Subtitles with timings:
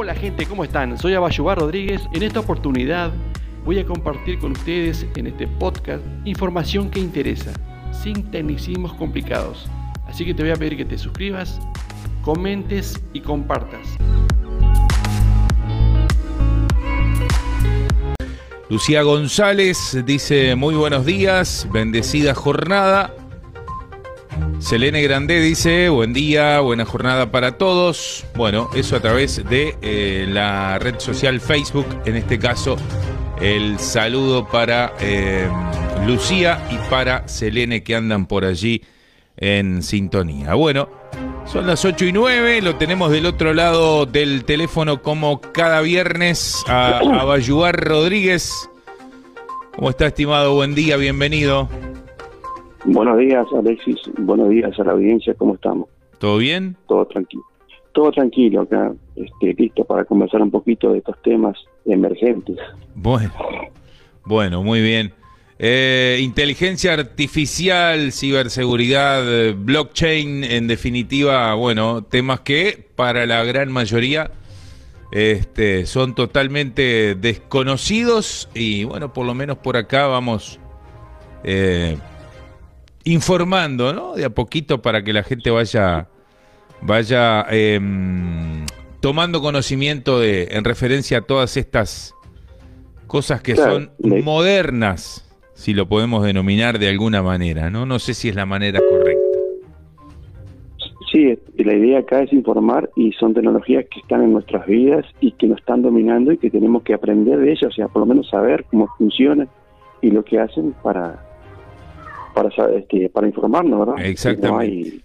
[0.00, 0.96] Hola gente, ¿cómo están?
[0.96, 2.00] Soy Abayubar Rodríguez.
[2.12, 3.10] En esta oportunidad
[3.64, 7.50] voy a compartir con ustedes en este podcast información que interesa,
[7.90, 9.66] sin tecnicismos complicados.
[10.06, 11.58] Así que te voy a pedir que te suscribas,
[12.22, 13.96] comentes y compartas.
[18.68, 23.12] Lucía González dice muy buenos días, bendecida jornada.
[24.58, 28.26] Selene Grandé dice, buen día, buena jornada para todos.
[28.34, 32.76] Bueno, eso a través de eh, la red social Facebook, en este caso
[33.40, 35.48] el saludo para eh,
[36.06, 38.82] Lucía y para Selene que andan por allí
[39.36, 40.54] en sintonía.
[40.54, 40.88] Bueno,
[41.46, 46.64] son las 8 y 9, lo tenemos del otro lado del teléfono como cada viernes
[46.66, 48.68] a, a Bayuar Rodríguez.
[49.76, 50.54] ¿Cómo está, estimado?
[50.54, 51.68] Buen día, bienvenido.
[52.84, 53.96] Buenos días, Alexis.
[54.18, 55.34] Buenos días a la audiencia.
[55.34, 55.88] ¿Cómo estamos?
[56.18, 56.76] ¿Todo bien?
[56.86, 57.44] Todo tranquilo.
[57.92, 62.56] Todo tranquilo acá, este, listo para conversar un poquito de estos temas emergentes.
[62.94, 63.32] Bueno,
[64.24, 65.12] bueno, muy bien.
[65.58, 74.30] Eh, inteligencia artificial, ciberseguridad, blockchain, en definitiva, bueno, temas que para la gran mayoría
[75.10, 80.60] este, son totalmente desconocidos y bueno, por lo menos por acá vamos
[81.42, 81.96] eh,
[83.12, 84.14] informando, ¿no?
[84.14, 86.08] De a poquito para que la gente vaya,
[86.82, 88.66] vaya em,
[89.00, 92.14] tomando conocimiento de, en referencia a todas estas
[93.06, 97.86] cosas que Claro, son le- modernas, si lo podemos denominar de alguna manera, ¿no?
[97.86, 99.38] No sé si es la manera correcta.
[101.10, 105.32] Sí, la idea acá es informar y son tecnologías que están en nuestras vidas y
[105.32, 108.06] que nos están dominando y que tenemos que aprender de ellas, o sea, por lo
[108.06, 109.48] menos saber cómo funcionan
[110.02, 111.24] y lo que hacen para
[112.34, 114.04] para este, para informarnos, ¿verdad?
[114.06, 114.48] Exactamente.
[114.50, 115.02] No hay,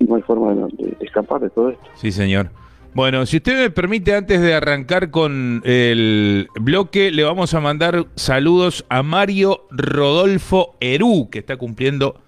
[0.00, 1.84] no hay forma de, de- de escapar de todo esto.
[1.94, 2.50] Sí, señor.
[2.94, 8.06] Bueno, si usted me permite, antes de arrancar con el bloque, le vamos a mandar
[8.14, 12.20] saludos a Mario Rodolfo Erú, que está cumpliendo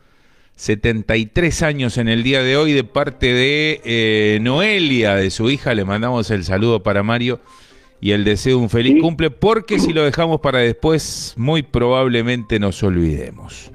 [0.57, 5.73] 73 años en el día de hoy, de parte de eh, Noelia, de su hija.
[5.73, 7.41] Le mandamos el saludo para Mario
[8.01, 12.59] y el deseo de un feliz cumple, porque si lo dejamos para después, muy probablemente
[12.59, 13.71] nos olvidemos.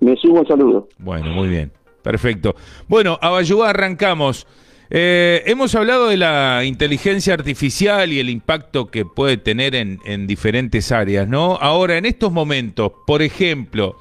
[0.00, 0.88] Me sumo al saludo.
[0.98, 1.72] Bueno, muy bien.
[2.02, 2.54] Perfecto.
[2.86, 4.46] Bueno, Abayuá, arrancamos.
[4.90, 10.26] Eh, hemos hablado de la inteligencia artificial y el impacto que puede tener en, en
[10.26, 11.56] diferentes áreas, ¿no?
[11.56, 13.96] Ahora, en estos momentos, por ejemplo,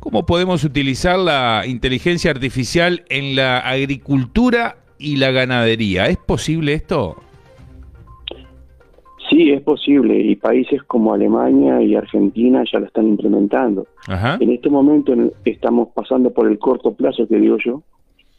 [0.00, 6.08] ¿cómo podemos utilizar la inteligencia artificial en la agricultura y la ganadería?
[6.08, 7.22] ¿Es posible esto?
[9.38, 13.86] Sí, es posible y países como Alemania y Argentina ya lo están implementando.
[14.08, 14.36] Ajá.
[14.40, 17.84] En este momento estamos pasando por el corto plazo, que digo yo.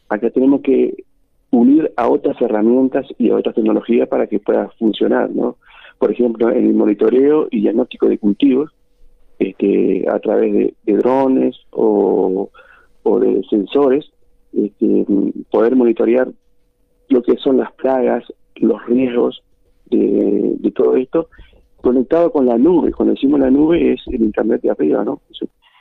[0.09, 1.05] Acá tenemos que
[1.51, 5.55] unir a otras herramientas y a otras tecnologías para que pueda funcionar, ¿no?
[5.99, 8.69] Por ejemplo, en el monitoreo y diagnóstico de cultivos,
[9.39, 12.49] este, a través de, de drones o,
[13.03, 14.11] o de sensores,
[14.51, 15.05] este,
[15.49, 16.27] poder monitorear
[17.07, 19.43] lo que son las plagas, los riesgos
[19.89, 21.29] de, todo esto,
[21.77, 22.91] conectado con la nube.
[22.91, 25.21] Cuando decimos la nube es el Internet de arriba, ¿no?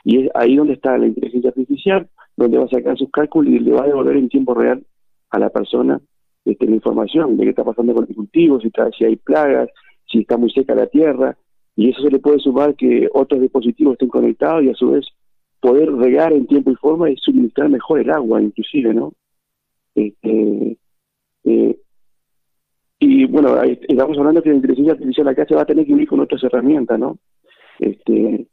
[0.03, 3.59] Y es ahí donde está la inteligencia artificial, donde va a sacar sus cálculos y
[3.59, 4.83] le va a devolver en tiempo real
[5.29, 5.99] a la persona
[6.45, 9.69] este, la información de qué está pasando con el cultivo, si, está, si hay plagas,
[10.09, 11.37] si está muy seca la tierra,
[11.75, 15.05] y eso se le puede sumar que otros dispositivos estén conectados y a su vez
[15.61, 19.13] poder regar en tiempo y forma y suministrar mejor el agua, inclusive, ¿no?
[19.95, 20.77] Este,
[21.43, 21.77] eh,
[22.99, 26.07] y bueno, estamos hablando que la inteligencia artificial acá se va a tener que unir
[26.07, 27.17] con otras herramientas, ¿no?
[27.79, 28.45] Este,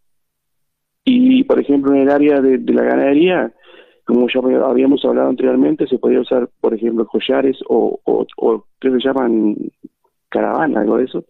[1.04, 3.52] y por ejemplo, en el área de, la ganadería,
[4.04, 8.90] como ya habíamos hablado anteriormente, se podría usar, por ejemplo, collares o, o, o ¿qué
[8.90, 9.56] se llaman?
[10.28, 11.24] Caravana, algo de eso.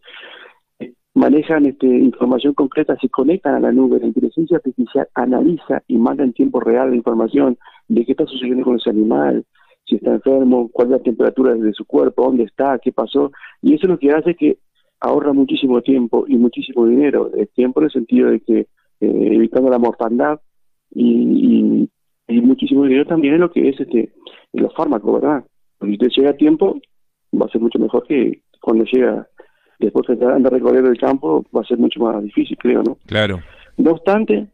[1.14, 3.98] Manejan este, información concreta, se conectan a la nube.
[3.98, 7.56] La inteligencia artificial analiza y manda en tiempo real la información
[7.88, 9.46] de qué está sucediendo con ese animal,
[9.86, 13.30] si está enfermo, cuál es la temperatura de su cuerpo, dónde está, qué pasó.
[13.62, 14.58] Y eso es lo que hace que
[15.00, 17.30] ahorra muchísimo tiempo y muchísimo dinero.
[17.34, 18.66] El tiempo en el sentido de que eh,
[19.00, 20.40] evitando la mortandad
[20.90, 21.88] y,
[22.28, 24.12] y, y muchísimo dinero también en lo que es este
[24.52, 25.44] los fármacos, ¿verdad?
[25.78, 26.80] Porque si usted llega a tiempo,
[27.34, 29.28] va a ser mucho mejor que cuando llega
[29.78, 32.96] después de anda a recorrer el campo, va a ser mucho más difícil, creo, ¿no?
[33.06, 33.40] Claro.
[33.76, 34.46] No obstante,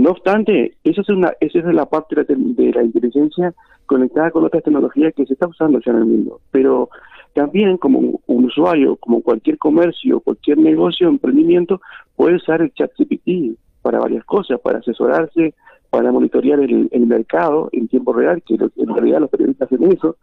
[0.00, 3.54] no obstante, esa es una, esa es la parte de la, inteligencia
[3.86, 6.40] conectada con otras tecnologías que se está usando ya en el mundo.
[6.50, 6.90] Pero
[7.32, 11.80] también como un, usuario, como cualquier comercio, cualquier negocio, emprendimiento,
[12.16, 15.54] puede usar el chat GPT para varias cosas, para asesorarse,
[15.90, 20.16] para monitorear el, el mercado en tiempo real, que en realidad los periodistas hacen eso,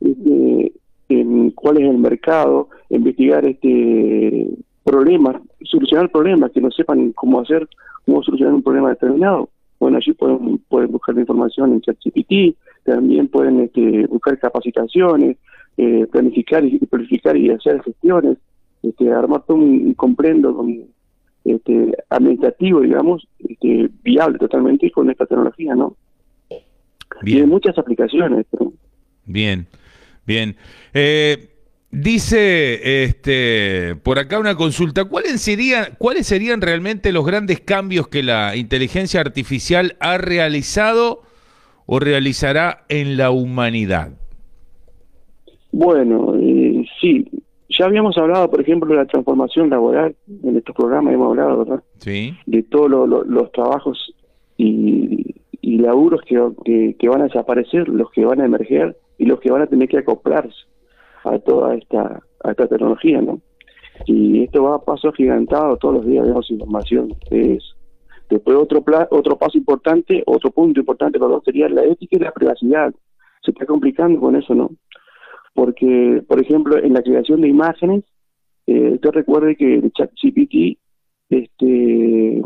[0.00, 0.72] este,
[1.08, 4.48] en cuál es el mercado, investigar este
[4.86, 7.68] problemas, solucionar problemas, que no sepan cómo hacer,
[8.04, 9.50] cómo solucionar un problema determinado.
[9.80, 15.38] Bueno, allí pueden, pueden buscar la información en ChatGPT, también pueden este, buscar capacitaciones,
[15.76, 18.38] eh, planificar y planificar y hacer gestiones,
[18.82, 20.64] este, armar todo un, comprendo
[21.44, 25.96] este, administrativo, digamos, este, viable totalmente con esta tecnología, ¿no?
[27.24, 28.46] Tiene muchas aplicaciones.
[29.24, 29.66] Bien,
[30.26, 30.54] bien.
[30.94, 31.55] Eh,
[31.90, 38.22] dice este, por acá una consulta, ¿cuáles serían, ¿cuáles serían realmente los grandes cambios que
[38.22, 41.22] la inteligencia artificial ha realizado
[41.86, 44.10] o realizará en la humanidad?
[45.72, 47.28] Bueno, eh, sí,
[47.68, 51.84] ya habíamos hablado, por ejemplo, de la transformación laboral, en estos programas hemos hablado, ¿verdad?
[51.98, 52.34] Sí.
[52.46, 54.14] De todos los trabajos
[54.56, 59.40] y, y laburos que, que, van a desaparecer, los que van a emerger y los
[59.40, 60.56] que van a tener que acoplarse
[61.26, 63.40] a toda esta, a esta tecnología, ¿no?
[64.04, 67.74] Y esto va a paso agigantado, todos los días vemos información eso.
[68.28, 72.92] Después otro, otro paso importante, otro punto importante, perdón, sería la ética y la privacidad.
[73.42, 74.70] Se está complicando con eso, ¿no?
[75.54, 78.04] Porque, por ejemplo, en la creación de imágenes,
[78.66, 80.78] eh, usted recuerde que el ChatGPT
[81.30, 82.42] este,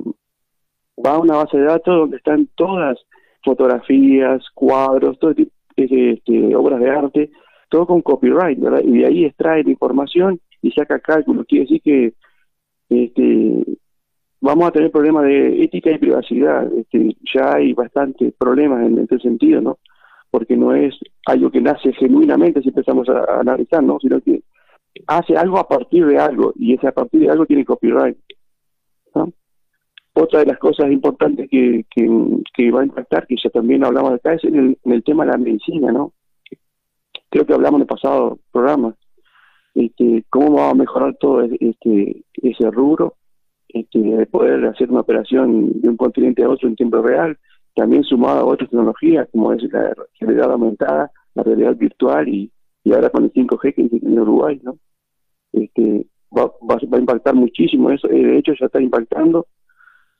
[1.04, 2.98] va a una base de datos donde están todas
[3.42, 7.30] fotografías, cuadros, todo tipo este, obras de arte,
[7.70, 8.82] todo con copyright, ¿verdad?
[8.84, 11.46] Y de ahí extrae la información y saca cálculos.
[11.46, 12.12] Quiere decir que
[12.90, 13.64] este,
[14.40, 16.70] vamos a tener problemas de ética y privacidad.
[16.74, 19.78] Este, ya hay bastantes problemas en este sentido, ¿no?
[20.30, 20.94] Porque no es
[21.26, 23.98] algo que nace genuinamente si empezamos a, analizar, ¿no?
[24.00, 24.42] Sino que
[25.06, 28.18] hace algo a partir de algo y ese a partir de algo tiene copyright.
[30.12, 34.34] Otra de las cosas importantes que, que, va a impactar, que ya también hablamos acá,
[34.34, 36.12] es en el, tema de la medicina, ¿no?
[37.30, 38.94] Creo que hablamos en el pasado programa,
[39.74, 43.16] este, cómo va a mejorar todo este, ese rubro
[43.68, 47.38] este, de poder hacer una operación de un continente a otro en tiempo real,
[47.74, 52.50] también sumado a otras tecnologías como es la realidad aumentada, la realidad virtual y,
[52.82, 54.78] y ahora con el 5G que en Uruguay, ¿no?
[55.52, 56.06] Este,
[56.36, 59.46] va, va, a impactar muchísimo eso, de hecho ya está impactando.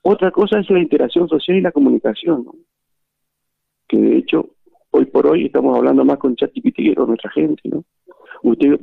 [0.01, 2.55] Otra cosa es la interacción social y la comunicación, ¿no?
[3.91, 4.55] que de hecho
[4.91, 7.83] hoy por hoy estamos hablando más con ChatGPT que con nuestra gente, ¿no?
[8.43, 8.79] Usted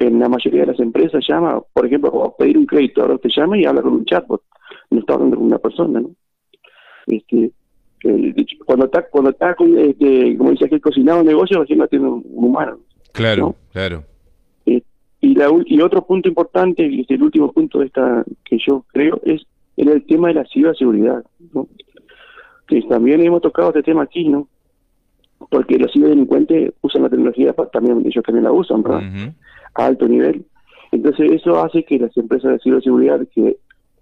[0.00, 3.30] en la mayoría de las empresas llama, por ejemplo, a pedir un crédito, ahora usted
[3.34, 4.42] llama y habla con un chatbot,
[4.90, 6.10] no está hablando con una persona, ¿no?
[7.06, 7.50] Este,
[8.64, 12.24] cuando está, cuando está este, como dice aquí, cocinado un negocio, recién no tiene un,
[12.26, 12.78] humano.
[13.12, 14.04] Claro, claro.
[14.66, 14.82] Eh,
[15.20, 18.84] y, la, y otro punto importante, y es el último punto de esta que yo
[18.92, 19.42] creo, es
[19.76, 21.66] el tema de la ciberseguridad, ¿no?
[22.68, 24.48] Que también hemos tocado este tema aquí, ¿no?
[25.50, 29.02] Porque los ciberdelincuentes usan la tecnología, también ellos también la usan, ¿verdad?
[29.74, 30.44] a alto nivel.
[30.90, 33.58] Entonces eso hace que las empresas de ciberseguridad que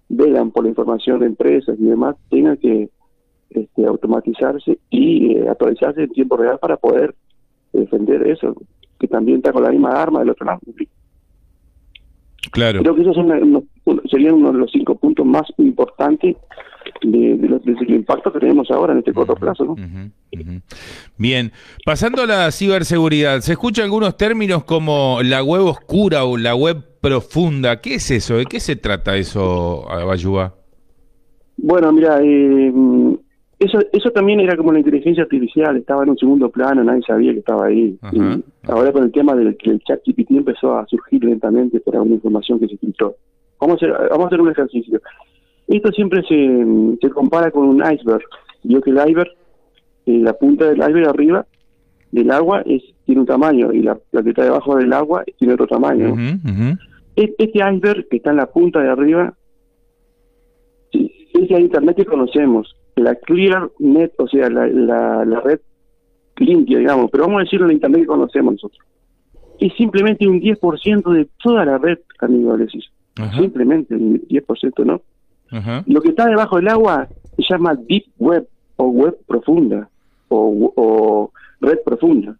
[0.09, 2.89] velan por la información de empresas y demás tengan que
[3.49, 7.15] este, automatizarse y eh, actualizarse en tiempo real para poder
[7.73, 8.55] defender eso,
[8.99, 10.59] que también está con la misma arma del otro lado.
[12.51, 12.81] Claro.
[12.81, 13.67] Creo que esos son
[14.09, 16.35] serían uno de los cinco puntos más importantes
[17.01, 19.65] de, del impacto que tenemos ahora en este corto plazo.
[19.65, 19.75] ¿no?
[21.17, 21.51] Bien,
[21.85, 26.77] pasando a la ciberseguridad, se escuchan algunos términos como la web oscura o la web
[27.01, 27.81] profunda.
[27.81, 28.37] ¿Qué es eso?
[28.37, 30.55] ¿De qué se trata eso, Abayuba?
[31.57, 32.71] Bueno, mira, eh,
[33.59, 37.33] eso, eso también era como la inteligencia artificial, estaba en un segundo plano, nadie sabía
[37.33, 37.97] que estaba ahí.
[38.63, 42.13] ahora con el tema del que el chat GPT empezó a surgir lentamente, era una
[42.13, 43.15] información que se filtró.
[43.59, 45.01] Vamos a hacer, vamos a hacer un ejercicio.
[45.67, 48.23] Esto siempre se, se compara con un iceberg.
[48.63, 49.31] Yo que el iceberg,
[50.05, 51.45] eh, la punta del iceberg arriba
[52.11, 55.53] del agua es tiene un tamaño y la, la que está debajo del agua tiene
[55.53, 56.15] otro tamaño.
[57.15, 59.33] Este iceberg que está en la punta de arriba
[60.91, 65.59] es el Internet que conocemos, la Clear Net, o sea, la, la, red
[66.37, 68.81] limpia, digamos, pero vamos a decirlo la Internet que conocemos nosotros.
[69.59, 72.57] Es simplemente un 10% de toda la red, amigo
[73.35, 75.01] Simplemente un 10%, ¿no?
[75.85, 77.07] Lo que está debajo del agua
[77.37, 79.89] se llama Deep Web o web profunda
[80.29, 81.31] o,
[81.61, 82.35] red profunda.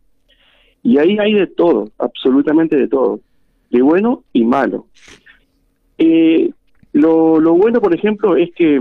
[0.84, 3.20] Y ahí hay de todo, absolutamente de todo,
[3.72, 4.86] de bueno y malo.
[5.98, 6.52] Eh,
[6.94, 8.80] lo, lo bueno, por ejemplo, es que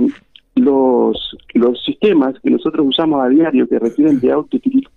[0.56, 4.34] los, los sistemas que nosotros usamos a diario que requieren de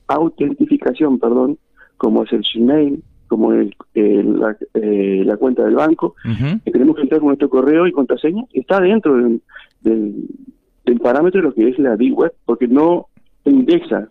[0.07, 1.57] autentificación, perdón,
[1.97, 6.15] como es el Gmail, como el, la, eh, la, cuenta del banco,
[6.65, 9.41] que tenemos que entrar con nuestro correo y contraseña, está dentro del,
[9.81, 13.07] del, parámetro de lo que es la D-Web, porque no
[13.45, 14.09] indexa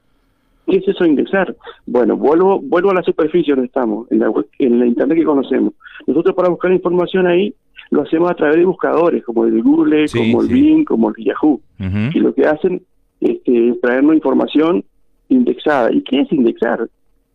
[0.67, 1.57] ¿Qué es eso de indexar?
[1.87, 5.73] Bueno, vuelvo, vuelvo a la superficie donde estamos, en la, en la internet que conocemos.
[6.07, 7.55] Nosotros para buscar información ahí
[7.91, 11.61] lo hacemos a través de buscadores como el Google, como el Bing, como el Yahoo,
[12.13, 12.83] y lo que hacen
[13.21, 14.85] este, es traernos información
[15.31, 15.91] indexada.
[15.91, 16.87] ¿Y qué es indexar?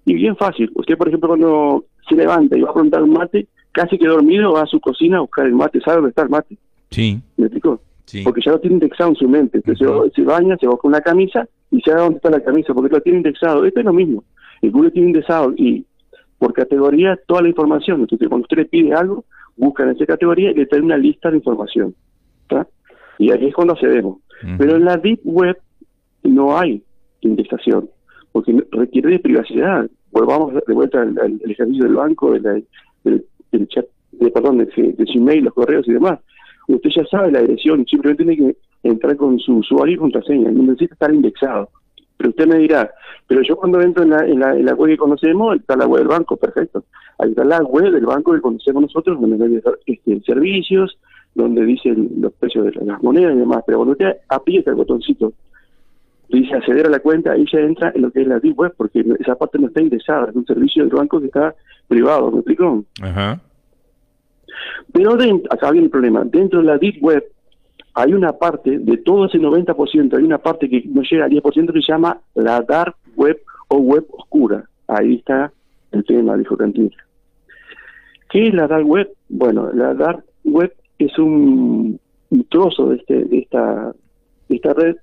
[0.06, 0.72] Y bien fácil.
[0.76, 4.54] Usted, por ejemplo, cuando se levanta y va a preguntar un mate, casi que dormido
[4.54, 6.58] va a su cocina a buscar el mate, sabe dónde está el mate.
[6.90, 7.20] Sí.
[7.38, 7.82] ¿Me explico?
[8.24, 9.58] Porque ya lo tiene indexado en su mente.
[9.58, 12.94] Entonces se baña, se va con una camisa y sabe dónde está la camisa, porque
[12.94, 13.66] lo tiene indexado.
[13.66, 14.24] Esto es lo mismo.
[14.62, 15.86] El Google tiene indexado y
[16.38, 18.02] por categoría toda la información.
[18.02, 21.32] Entonces, cuando usted le pide algo, busca en esa categoría y le trae una lista
[21.32, 21.96] de información.
[23.18, 24.20] Y ahí es cuando accedemos.
[24.58, 25.58] Pero en la Deep Web
[26.24, 26.84] no hay
[27.22, 27.90] indexación,
[28.34, 29.90] porque requiere de privacidad.
[30.12, 32.66] Volvamos de vuelta al, ejercicio del banco, del,
[33.04, 36.20] del, chat, de, perdón, del, del los correos y demás
[36.68, 40.64] usted ya sabe la dirección, simplemente tiene que entrar con su usuario y contraseña, no
[40.64, 41.70] necesita estar indexado.
[42.18, 42.92] Pero usted me dirá,
[43.28, 46.08] pero yo cuando entro en la, en la, web que conocemos, está la web del
[46.10, 46.86] banco, perfecto.
[47.18, 50.98] Ahí está la web del banco que conocemos nosotros, donde hay este, servicios,
[51.34, 53.64] donde dicen los precios de las monedas y demás.
[53.66, 55.34] Pero cuando usted aprieta el botoncito,
[56.30, 58.74] dice acceder a la cuenta, ahí ya entra en lo que es la Deep Web,
[58.78, 61.56] porque esa parte no está indexada, es un servicio del banco que está
[61.88, 62.84] privado, ¿me explico?
[63.02, 63.40] Ajá.
[64.92, 65.18] Pero
[65.50, 67.24] acá viene el problema, dentro de la Deep Web
[67.96, 71.74] hay una parte, de todo ese 90%, hay una parte que no llega al 10%
[71.74, 74.68] que se llama la Dark Web o Web Oscura.
[74.88, 75.52] Ahí está
[75.92, 77.06] el tema, dijo Cantinflas.
[78.30, 79.12] ¿Qué es la Dark Web?
[79.30, 82.00] Bueno, la Dark Web es un,
[82.50, 83.94] trozo de, este, de, esta,
[84.50, 84.96] esta red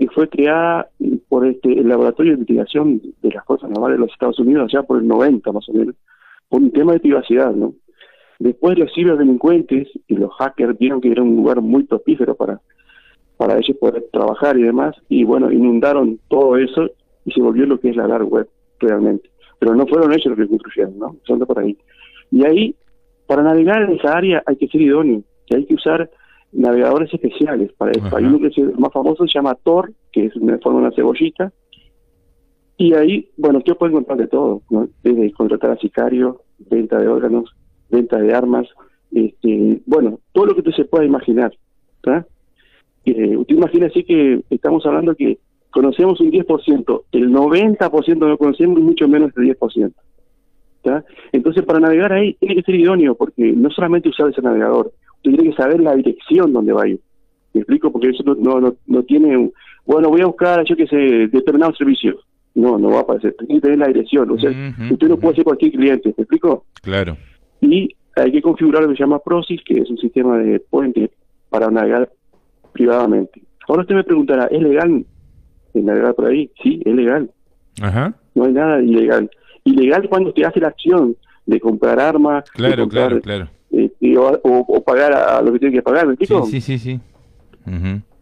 [0.00, 0.88] que fue creada
[1.28, 4.82] por este, el Laboratorio de Investigación de las Fuerzas Navales de los Estados Unidos, allá
[4.82, 5.94] por el 90 más o menos,
[6.48, 7.74] por un tema de privacidad, ¿no?
[8.38, 12.62] Después los ciberdelincuentes y los hackers vieron que era un lugar muy propífero para,
[13.36, 16.88] para ellos poder trabajar y demás, y bueno, inundaron todo eso
[17.26, 19.28] y se volvió lo que es la dark web realmente.
[19.58, 21.16] Pero no fueron ellos los que construyeron, ¿no?
[21.26, 21.76] Son de por ahí.
[22.30, 22.74] Y ahí,
[23.26, 26.10] para navegar en esa área hay que ser idóneo, que hay que usar
[26.52, 28.16] navegadores especiales para eso.
[28.16, 30.96] Hay uno que es más famoso, se llama Tor, que es una forma de una
[30.96, 31.52] cebollita,
[32.76, 34.88] y ahí, bueno, usted puede encontrar de todo, ¿no?
[35.02, 37.54] Desde contratar a sicarios, venta de órganos,
[37.90, 38.66] venta de armas,
[39.12, 41.52] este, bueno, todo lo que usted se pueda imaginar.
[43.04, 45.38] Eh, usted imagina así que estamos hablando que
[45.70, 49.92] conocemos un 10%, el 90% no conocemos mucho menos del 10%.
[51.32, 54.92] Entonces, para navegar ahí tiene que ser idóneo, porque no solamente usar ese navegador,
[55.22, 57.00] usted tiene que saber la dirección donde va a ir.
[57.52, 57.90] ¿Me explico?
[57.90, 59.50] Porque eso no, no, no tiene,
[59.84, 62.16] bueno, voy a buscar, yo qué sé, determinados servicios.
[62.54, 63.34] No, no va a aparecer.
[63.38, 64.30] Tiene que tener la dirección.
[64.30, 64.50] O sea,
[64.90, 66.14] usted no puede ser cualquier cliente.
[66.16, 66.64] ¿Me explico?
[66.82, 67.16] Claro.
[67.60, 71.10] Y hay que configurar lo que se llama PROSIS, que es un sistema de puente
[71.48, 72.10] para navegar
[72.72, 73.42] privadamente.
[73.68, 75.04] Ahora usted me preguntará, ¿es legal
[75.74, 76.50] navegar por ahí?
[76.62, 77.30] Sí, es legal.
[77.80, 78.14] Ajá.
[78.34, 79.30] No hay nada ilegal.
[79.64, 83.48] Ilegal cuando usted hace la acción de comprar armas, claro, claro, claro.
[83.70, 86.44] Este, o, pagar a, lo que tiene que pagar, ¿me explico?
[86.46, 87.00] Sí, sí, sí.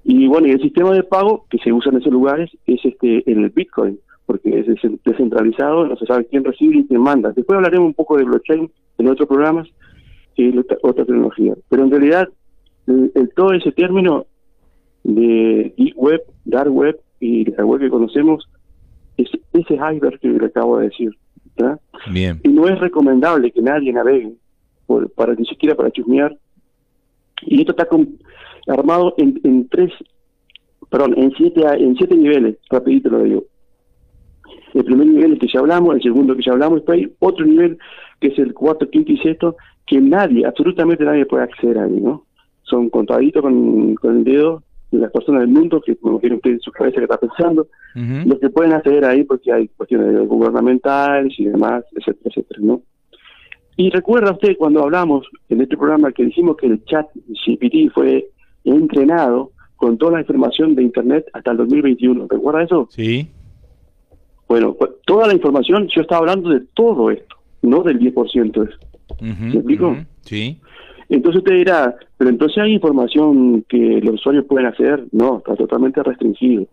[0.04, 3.30] Y bueno, y el sistema de pago que se usa en esos lugares es este
[3.30, 4.66] en el Bitcoin porque es
[5.06, 7.32] descentralizado, no se sabe quién recibe y quién manda.
[7.32, 9.66] Después hablaremos un poco de blockchain en otros programas,
[10.36, 11.54] que es otra, tecnología.
[11.70, 12.28] Pero en realidad,
[12.86, 14.26] el, todo ese término
[15.02, 18.46] de deep web, dark web y la web que conocemos,
[19.16, 21.16] es ese iceberg que le acabo de decir.
[22.12, 22.38] Bien.
[22.44, 24.34] Y no es recomendable que nadie navegue,
[24.88, 26.36] por, para ni siquiera para chusmear.
[27.42, 27.86] Y esto está
[28.66, 29.92] armado en, en tres,
[30.90, 33.44] perdón, en siete, en siete niveles, rapidito lo digo.
[34.74, 37.44] El primer nivel es que ya hablamos, el segundo que ya hablamos, después hay otro
[37.44, 37.78] nivel
[38.20, 42.24] que es el cuarto, quinto y sexto, que nadie, absolutamente nadie puede acceder ahí, ¿no?
[42.62, 46.52] Son contaditos con, con el dedo de las personas del mundo, que como tiene usted
[46.52, 51.38] en su cabeza que está pensando, los que pueden acceder ahí porque hay cuestiones gubernamentales
[51.38, 52.82] y demás, etcétera, etcétera, ¿no?
[53.78, 57.06] Y recuerda usted cuando hablamos en este programa que dijimos que el chat
[57.46, 58.28] GPT fue
[58.64, 62.26] entrenado con toda la información de Internet hasta el 2021.
[62.28, 62.88] ¿Recuerda eso?
[62.90, 63.28] Sí.
[64.48, 68.68] Bueno, pues, toda la información, yo estaba hablando de todo esto, no del 10%.
[69.20, 69.96] ¿Se explico?
[70.22, 70.58] sí.
[71.08, 75.04] Entonces usted dirá, pero entonces hay información que los usuarios pueden hacer.
[75.12, 76.66] No, está totalmente restringido.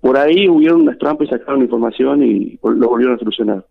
[0.00, 3.66] Por ahí hubieron unas trampas y sacaron información y lo volvieron a solucionar.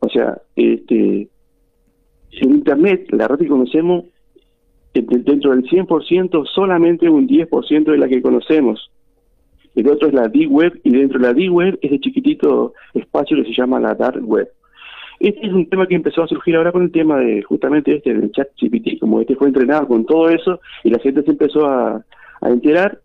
[0.00, 1.28] O sea, este,
[2.32, 4.04] en Internet, la red que conocemos,
[4.94, 8.90] dentro del 100%, solamente un 10% de la que conocemos
[9.74, 13.44] el otro es la D-Web, y dentro de la D-Web es el chiquitito espacio que
[13.44, 14.48] se llama la Dark Web.
[15.18, 18.12] Este es un tema que empezó a surgir ahora con el tema de justamente este
[18.12, 21.66] del chat GPT, como este fue entrenado con todo eso y la gente se empezó
[21.66, 22.04] a,
[22.42, 22.98] enterar,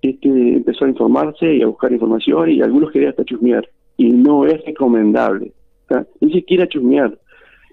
[0.00, 3.68] este empezó a informarse y a buscar información y algunos querían hasta chusmear.
[3.98, 5.52] y no es recomendable.
[6.20, 7.18] Ni siquiera chusmear.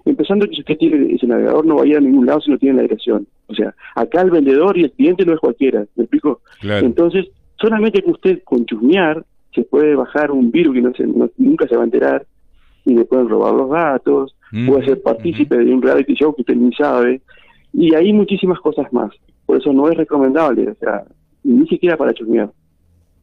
[0.04, 2.76] Empezando que si usted tiene ese navegador no vaya a ningún lado si no tiene
[2.76, 3.26] la dirección.
[3.48, 6.40] O sea, acá el vendedor y el cliente no es cualquiera, ¿me explico?
[6.62, 7.26] Entonces,
[7.60, 11.76] solamente que usted con chusmear se puede bajar un virus que no se, nunca se
[11.76, 12.26] va a enterar
[12.84, 16.56] y le pueden robar los datos, puede ser partícipe de un reality show que usted
[16.56, 17.20] ni sabe,
[17.72, 19.12] y hay muchísimas cosas más.
[19.46, 21.04] Por eso no es recomendable, o sea,
[21.44, 22.50] ni siquiera para chusmear.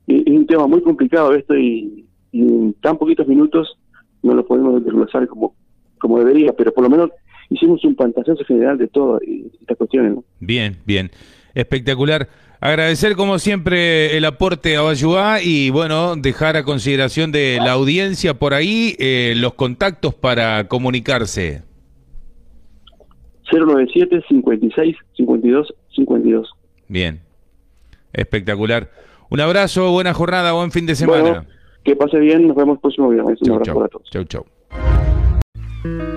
[0.08, 3.78] Es un tema muy complicado esto y, en tan poquitos minutos
[4.22, 5.54] no lo podemos desglosar como,
[5.98, 7.12] como debería, pero por lo menos
[7.50, 9.22] hicimos un pantallazo general de todas
[9.60, 10.18] estas cuestiones.
[10.40, 11.12] Bien, bien.
[11.54, 12.28] Espectacular.
[12.60, 18.34] Agradecer como siempre el aporte a Bayuá y bueno, dejar a consideración de la audiencia
[18.34, 21.62] por ahí eh, los contactos para comunicarse.
[23.52, 26.50] 097 56 52 52.
[26.88, 27.20] Bien,
[28.14, 28.90] espectacular.
[29.30, 31.46] Un abrazo, buena jornada, buen fin de semana.
[31.84, 33.40] que pase bien, nos vemos el próximo viernes.
[33.42, 34.10] Un abrazo para todos.
[34.10, 34.46] Chau, chau.
[35.88, 36.17] thank you